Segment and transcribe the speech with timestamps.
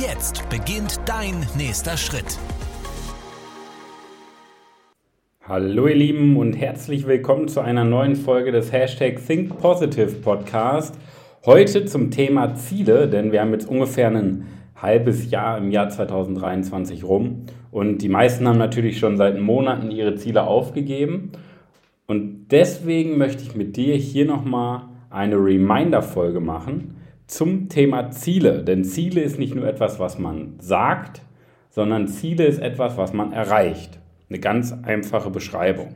[0.00, 2.38] Jetzt beginnt dein nächster Schritt.
[5.46, 10.98] Hallo ihr Lieben und herzlich willkommen zu einer neuen Folge des Hashtag Think Positive Podcast.
[11.44, 14.46] Heute zum Thema Ziele, denn wir haben jetzt ungefähr ein
[14.76, 20.14] halbes Jahr im Jahr 2023 rum und die meisten haben natürlich schon seit Monaten ihre
[20.14, 21.32] Ziele aufgegeben
[22.06, 27.01] und deswegen möchte ich mit dir hier nochmal eine Reminder-Folge machen
[27.32, 31.22] zum Thema Ziele, denn Ziele ist nicht nur etwas, was man sagt,
[31.70, 33.98] sondern Ziele ist etwas, was man erreicht.
[34.28, 35.94] Eine ganz einfache Beschreibung.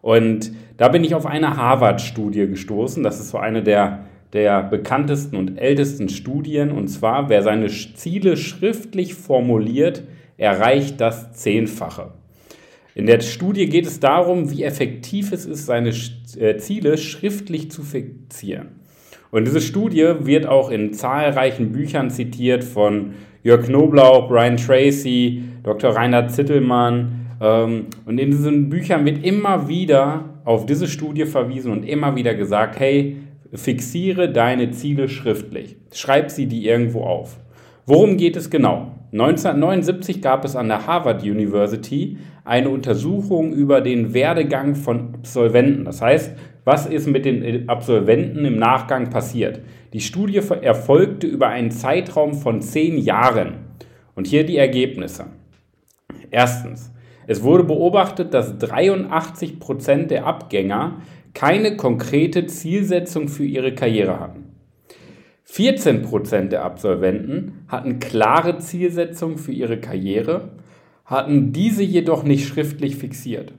[0.00, 3.02] Und da bin ich auf eine Harvard-Studie gestoßen.
[3.02, 6.70] Das ist so eine der, der bekanntesten und ältesten Studien.
[6.70, 10.04] Und zwar, wer seine Ziele schriftlich formuliert,
[10.36, 12.12] erreicht das Zehnfache.
[12.94, 15.92] In der Studie geht es darum, wie effektiv es ist, seine
[16.38, 18.85] äh, Ziele schriftlich zu fixieren.
[19.30, 25.90] Und diese Studie wird auch in zahlreichen Büchern zitiert von Jörg Knoblauch, Brian Tracy, Dr.
[25.90, 31.84] Reinhard Zittelmann, ähm, und in diesen Büchern wird immer wieder auf diese Studie verwiesen und
[31.84, 33.16] immer wieder gesagt, hey,
[33.52, 35.76] fixiere deine Ziele schriftlich.
[35.92, 37.38] Schreib sie die irgendwo auf.
[37.84, 38.95] Worum geht es genau?
[39.12, 45.84] 1979 gab es an der Harvard University eine Untersuchung über den Werdegang von Absolventen.
[45.84, 49.60] Das heißt, was ist mit den Absolventen im Nachgang passiert?
[49.92, 53.66] Die Studie erfolgte über einen Zeitraum von zehn Jahren.
[54.16, 55.26] Und hier die Ergebnisse.
[56.30, 56.92] Erstens,
[57.26, 61.02] es wurde beobachtet, dass 83 Prozent der Abgänger
[61.34, 64.55] keine konkrete Zielsetzung für ihre Karriere hatten.
[65.56, 70.50] 14 Prozent der Absolventen hatten klare Zielsetzungen für ihre Karriere,
[71.06, 73.54] hatten diese jedoch nicht schriftlich fixiert.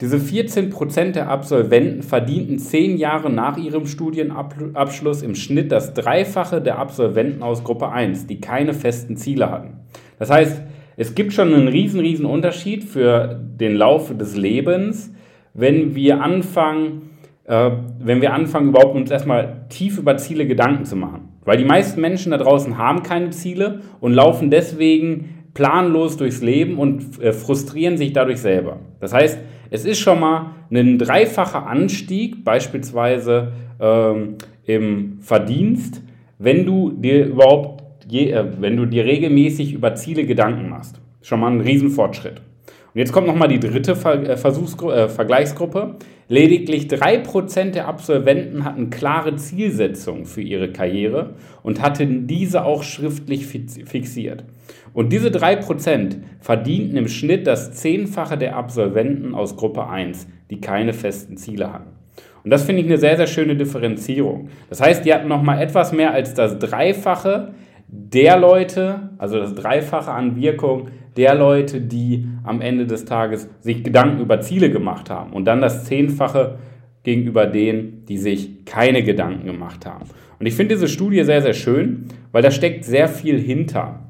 [0.00, 6.60] Diese 14 Prozent der Absolventen verdienten zehn Jahre nach ihrem Studienabschluss im Schnitt das Dreifache
[6.60, 9.74] der Absolventen aus Gruppe 1, die keine festen Ziele hatten.
[10.18, 10.60] Das heißt,
[10.96, 15.14] es gibt schon einen riesen, riesen Unterschied für den Lauf des Lebens,
[15.54, 17.07] wenn wir anfangen,
[17.48, 21.30] äh, wenn wir anfangen, überhaupt uns erstmal tief über Ziele Gedanken zu machen.
[21.44, 26.78] Weil die meisten Menschen da draußen haben keine Ziele und laufen deswegen planlos durchs Leben
[26.78, 28.80] und äh, frustrieren sich dadurch selber.
[29.00, 29.38] Das heißt,
[29.70, 36.02] es ist schon mal ein dreifacher Anstieg, beispielsweise ähm, im Verdienst,
[36.38, 41.00] wenn du dir überhaupt je, äh, wenn du dir regelmäßig über Ziele Gedanken machst.
[41.22, 42.42] Schon mal ein Riesenfortschritt.
[42.94, 45.96] Und jetzt kommt nochmal die dritte Ver äh, Versuchsgru äh, Vergleichsgruppe.
[46.30, 53.46] Lediglich 3% der Absolventen hatten klare Zielsetzungen für ihre Karriere und hatten diese auch schriftlich
[53.46, 54.44] fixiert.
[54.92, 60.92] Und diese 3% verdienten im Schnitt das Zehnfache der Absolventen aus Gruppe 1, die keine
[60.92, 61.92] festen Ziele hatten.
[62.44, 64.48] Und das finde ich eine sehr, sehr schöne Differenzierung.
[64.68, 67.54] Das heißt, die hatten nochmal etwas mehr als das Dreifache
[67.88, 73.82] der Leute, also das Dreifache an Wirkung der Leute, die am Ende des Tages sich
[73.82, 76.58] Gedanken über Ziele gemacht haben und dann das Zehnfache
[77.02, 80.04] gegenüber denen, die sich keine Gedanken gemacht haben.
[80.38, 84.04] Und ich finde diese Studie sehr, sehr schön, weil da steckt sehr viel hinter.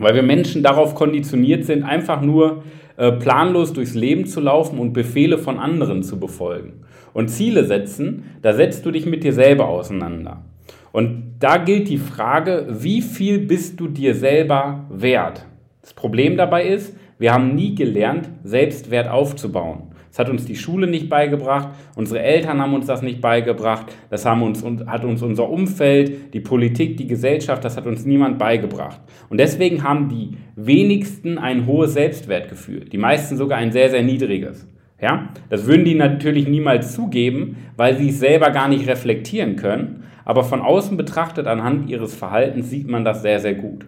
[0.00, 2.64] Weil wir Menschen darauf konditioniert sind, einfach nur
[2.96, 6.82] äh, planlos durchs Leben zu laufen und Befehle von anderen zu befolgen.
[7.12, 10.44] Und Ziele setzen, da setzt du dich mit dir selber auseinander.
[10.90, 15.46] Und da gilt die Frage, wie viel bist du dir selber wert?
[15.82, 19.92] Das Problem dabei ist, wir haben nie gelernt, Selbstwert aufzubauen.
[20.08, 24.26] Das hat uns die Schule nicht beigebracht, unsere Eltern haben uns das nicht beigebracht, das
[24.26, 29.00] haben uns, hat uns unser Umfeld, die Politik, die Gesellschaft, das hat uns niemand beigebracht.
[29.28, 34.66] Und deswegen haben die wenigsten ein hohes Selbstwertgefühl, die meisten sogar ein sehr, sehr niedriges.
[35.00, 35.28] Ja?
[35.48, 40.00] Das würden die natürlich niemals zugeben, weil sie es selber gar nicht reflektieren können
[40.30, 43.86] aber von außen betrachtet, anhand ihres Verhaltens, sieht man das sehr, sehr gut.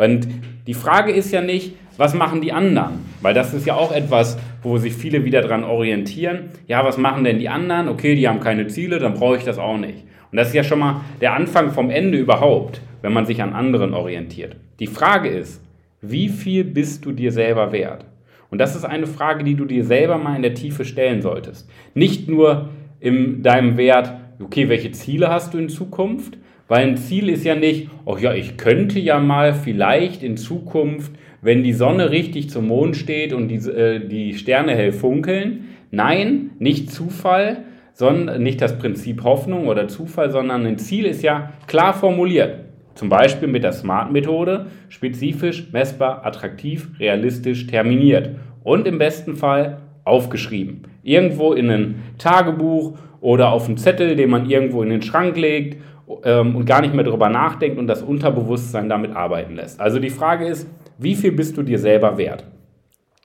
[0.00, 0.28] Und
[0.66, 3.00] die Frage ist ja nicht, was machen die anderen?
[3.20, 6.48] Weil das ist ja auch etwas, wo sich viele wieder dran orientieren.
[6.66, 7.86] Ja, was machen denn die anderen?
[7.86, 10.06] Okay, die haben keine Ziele, dann brauche ich das auch nicht.
[10.32, 13.52] Und das ist ja schon mal der Anfang vom Ende überhaupt, wenn man sich an
[13.52, 14.56] anderen orientiert.
[14.78, 15.62] Die Frage ist,
[16.00, 18.06] wie viel bist du dir selber wert?
[18.48, 21.68] Und das ist eine Frage, die du dir selber mal in der Tiefe stellen solltest.
[21.92, 22.70] Nicht nur
[23.00, 26.38] in deinem Wert, okay, welche Ziele hast du in Zukunft?
[26.70, 31.10] Weil ein Ziel ist ja nicht, ach ja, ich könnte ja mal vielleicht in Zukunft,
[31.42, 35.64] wenn die Sonne richtig zum Mond steht und die, äh, die Sterne hell funkeln.
[35.90, 41.52] Nein, nicht Zufall, sondern nicht das Prinzip Hoffnung oder Zufall, sondern ein Ziel ist ja
[41.66, 42.60] klar formuliert.
[42.94, 48.30] Zum Beispiel mit der SMART-Methode, spezifisch, messbar, attraktiv, realistisch, terminiert
[48.62, 50.82] und im besten Fall aufgeschrieben.
[51.02, 55.78] Irgendwo in ein Tagebuch oder auf einen Zettel, den man irgendwo in den Schrank legt
[56.24, 59.80] ähm, und gar nicht mehr darüber nachdenkt und das Unterbewusstsein damit arbeiten lässt.
[59.80, 60.66] Also die Frage ist,
[60.98, 62.44] wie viel bist du dir selber wert?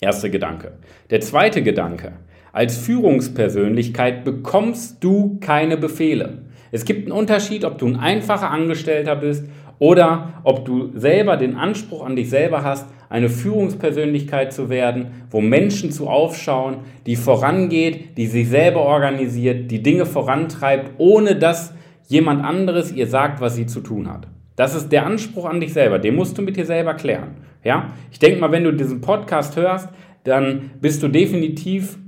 [0.00, 0.72] Erster Gedanke.
[1.10, 2.12] Der zweite Gedanke.
[2.52, 6.42] Als Führungspersönlichkeit bekommst du keine Befehle.
[6.72, 9.44] Es gibt einen Unterschied, ob du ein einfacher Angestellter bist
[9.78, 15.40] oder ob du selber den Anspruch an dich selber hast, eine Führungspersönlichkeit zu werden, wo
[15.40, 21.74] Menschen zu aufschauen, die vorangeht, die sich selber organisiert, die Dinge vorantreibt, ohne dass
[22.10, 24.26] jemand anderes ihr sagt, was sie zu tun hat.
[24.56, 27.36] Das ist der Anspruch an dich selber, den musst du mit dir selber klären.
[27.64, 27.92] Ja?
[28.10, 29.88] Ich denke mal, wenn du diesen Podcast hörst,
[30.24, 31.98] dann bist du definitiv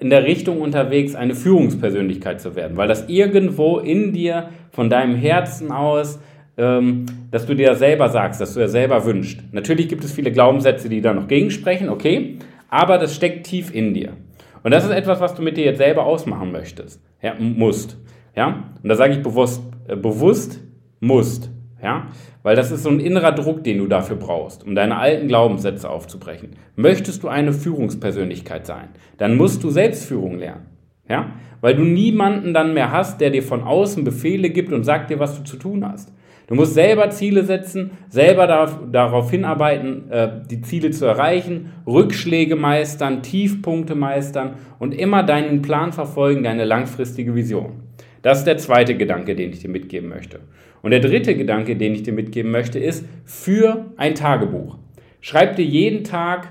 [0.00, 5.14] in der Richtung unterwegs, eine Führungspersönlichkeit zu werden, weil das irgendwo in dir, von deinem
[5.16, 6.18] Herzen aus,
[6.56, 9.40] ähm, dass du dir selber sagst, dass du dir selber wünschst.
[9.52, 12.38] Natürlich gibt es viele Glaubenssätze, die da noch gegensprechen, okay,
[12.68, 14.12] aber das steckt tief in dir.
[14.62, 17.96] Und das ist etwas, was du mit dir jetzt selber ausmachen möchtest, ja, musst.
[18.34, 18.64] Ja?
[18.82, 20.60] Und da sage ich bewusst, äh, bewusst
[21.00, 21.50] musst.
[21.82, 22.08] Ja?
[22.42, 25.88] Weil das ist so ein innerer Druck, den du dafür brauchst, um deine alten Glaubenssätze
[25.88, 26.50] aufzubrechen.
[26.76, 28.88] Möchtest du eine Führungspersönlichkeit sein,
[29.18, 30.66] dann musst du Selbstführung lernen.
[31.08, 31.32] Ja?
[31.60, 35.18] Weil du niemanden dann mehr hast, der dir von außen Befehle gibt und sagt dir,
[35.18, 36.12] was du zu tun hast.
[36.48, 42.56] Du musst selber Ziele setzen, selber darauf, darauf hinarbeiten, äh, die Ziele zu erreichen, Rückschläge
[42.56, 47.84] meistern, Tiefpunkte meistern und immer deinen Plan verfolgen, deine langfristige Vision.
[48.22, 50.40] Das ist der zweite Gedanke, den ich dir mitgeben möchte.
[50.80, 54.78] Und der dritte Gedanke, den ich dir mitgeben möchte, ist für ein Tagebuch.
[55.20, 56.48] Schreib dir jeden Tag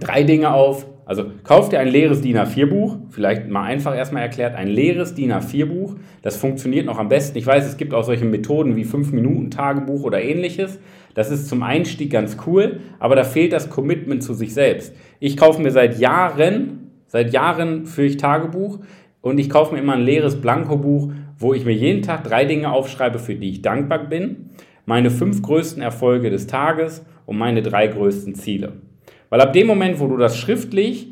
[0.00, 0.86] drei Dinge auf.
[1.06, 5.32] Also kauf dir ein leeres DIN A4-Buch, vielleicht mal einfach erstmal erklärt, ein leeres DIN
[5.32, 5.96] A4-Buch.
[6.22, 7.36] Das funktioniert noch am besten.
[7.36, 10.78] Ich weiß, es gibt auch solche Methoden wie 5-Minuten-Tagebuch oder ähnliches.
[11.12, 14.94] Das ist zum Einstieg ganz cool, aber da fehlt das Commitment zu sich selbst.
[15.20, 18.78] Ich kaufe mir seit Jahren, seit Jahren führe ich Tagebuch
[19.24, 22.70] und ich kaufe mir immer ein leeres Blankobuch, wo ich mir jeden Tag drei Dinge
[22.70, 24.50] aufschreibe, für die ich dankbar bin,
[24.84, 28.74] meine fünf größten Erfolge des Tages und meine drei größten Ziele.
[29.30, 31.08] Weil ab dem Moment, wo du das schriftlich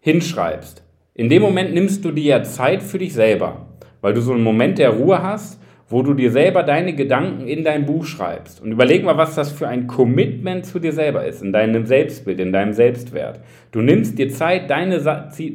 [0.00, 0.84] hinschreibst,
[1.14, 3.68] in dem Moment nimmst du dir ja Zeit für dich selber,
[4.02, 5.58] weil du so einen Moment der Ruhe hast
[5.90, 8.62] wo du dir selber deine Gedanken in dein Buch schreibst.
[8.62, 12.38] Und überleg mal, was das für ein Commitment zu dir selber ist, in deinem Selbstbild,
[12.38, 13.40] in deinem Selbstwert.
[13.72, 15.00] Du nimmst dir Zeit, deine,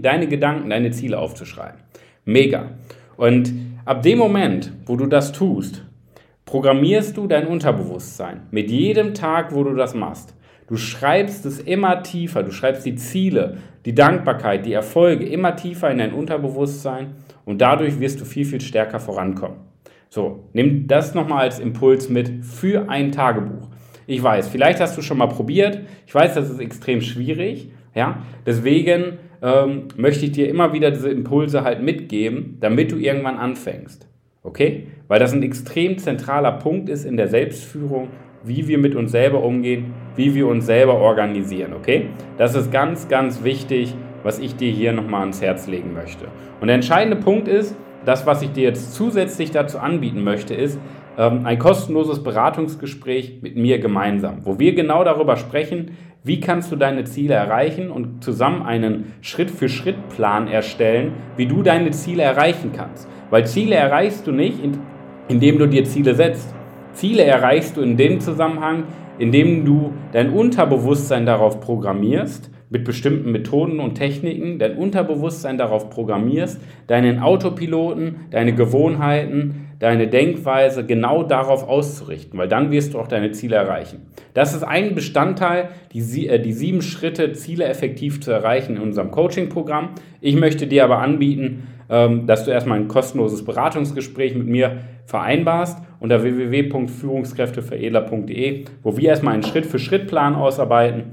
[0.01, 1.79] deine Gedanken, deine Ziele aufzuschreiben.
[2.25, 2.71] Mega.
[3.15, 3.53] Und
[3.85, 5.85] ab dem Moment, wo du das tust,
[6.43, 8.41] programmierst du dein Unterbewusstsein.
[8.51, 10.35] Mit jedem Tag, wo du das machst.
[10.67, 15.91] Du schreibst es immer tiefer, du schreibst die Ziele, die Dankbarkeit, die Erfolge immer tiefer
[15.91, 17.13] in dein Unterbewusstsein
[17.45, 19.64] und dadurch wirst du viel, viel stärker vorankommen.
[20.15, 23.67] So, nimm das nochmal als Impuls mit für ein Tagebuch.
[24.07, 25.81] Ich weiß, vielleicht hast du schon mal probiert.
[26.07, 27.69] Ich weiß, das ist extrem schwierig.
[27.93, 33.35] Ja, deswegen ähm, möchte ich dir immer wieder diese Impulse halt mitgeben, damit du irgendwann
[33.35, 34.07] anfängst.
[34.41, 34.87] Okay?
[35.09, 38.07] Weil das ein extrem zentraler Punkt ist in der Selbstführung,
[38.41, 41.73] wie wir mit uns selber umgehen, wie wir uns selber organisieren.
[41.73, 42.05] Okay?
[42.37, 46.29] Das ist ganz, ganz wichtig, was ich dir hier nochmal ans Herz legen möchte.
[46.61, 47.75] Und der entscheidende Punkt ist,
[48.05, 50.79] das, was ich dir jetzt zusätzlich dazu anbieten möchte, ist
[51.17, 55.91] ähm, ein kostenloses Beratungsgespräch mit mir gemeinsam, wo wir genau darüber sprechen,
[56.23, 62.23] wie kannst du deine Ziele erreichen und zusammen einen Schritt-für-Schritt-Plan erstellen, wie du deine Ziele
[62.23, 63.07] erreichen kannst.
[63.29, 64.59] Weil Ziele erreichst du nicht,
[65.27, 66.53] indem du dir Ziele setzt.
[66.93, 68.85] Ziele erreichst du in dem Zusammenhang,
[69.19, 76.61] indem du dein Unterbewusstsein darauf programmierst, mit bestimmten Methoden und Techniken dein Unterbewusstsein darauf programmierst,
[76.87, 83.31] deinen Autopiloten, deine Gewohnheiten, deine Denkweise genau darauf auszurichten, weil dann wirst du auch deine
[83.31, 84.03] Ziele erreichen.
[84.33, 89.11] Das ist ein Bestandteil, die, äh, die sieben Schritte, Ziele effektiv zu erreichen in unserem
[89.11, 89.89] Coaching-Programm.
[90.21, 95.77] Ich möchte dir aber anbieten, ähm, dass du erstmal ein kostenloses Beratungsgespräch mit mir vereinbarst
[95.99, 101.11] unter www.führungskräfteveredler.de, wo wir erstmal einen Schritt-für-Schritt-Plan ausarbeiten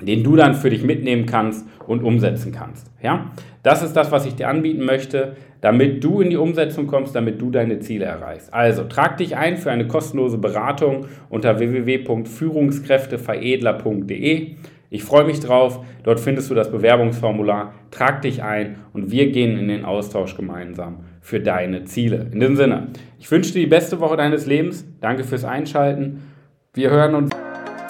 [0.00, 2.90] den du dann für dich mitnehmen kannst und umsetzen kannst.
[3.02, 3.32] Ja?
[3.62, 7.40] Das ist das, was ich dir anbieten möchte, damit du in die Umsetzung kommst, damit
[7.40, 8.54] du deine Ziele erreichst.
[8.54, 14.54] Also trag dich ein für eine kostenlose Beratung unter www.führungskräfteveredler.de.
[14.90, 15.84] Ich freue mich drauf.
[16.02, 17.74] Dort findest du das Bewerbungsformular.
[17.90, 22.28] Trag dich ein und wir gehen in den Austausch gemeinsam für deine Ziele.
[22.32, 22.88] In diesem Sinne,
[23.18, 24.86] ich wünsche dir die beste Woche deines Lebens.
[25.00, 26.22] Danke fürs Einschalten.
[26.72, 27.30] Wir hören uns.